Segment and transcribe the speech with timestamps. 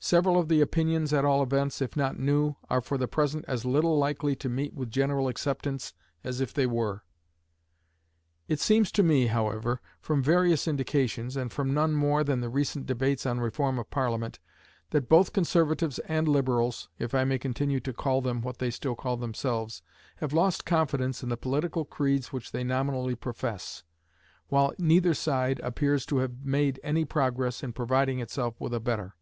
[0.00, 3.64] Several of the opinions at all events, if not new, are for the present as
[3.64, 5.92] little likely to meet with general acceptance
[6.22, 7.02] as if they were.
[8.46, 12.86] It seems to me, however, from various indications, and from none more than the recent
[12.86, 14.38] debates on Reform of Parliament,
[14.90, 18.94] that both Conservatives and Liberals (if I may continue to call them what they still
[18.94, 19.82] call themselves)
[20.18, 23.82] have lost confidence in the political creeds which they nominally profess,
[24.46, 29.14] while neither side appears to have made any progress in providing itself with a better.